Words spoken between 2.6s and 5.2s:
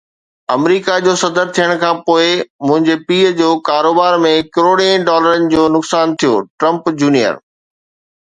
منهنجي پيءُ جو ڪاروبار ۾ ڪروڙين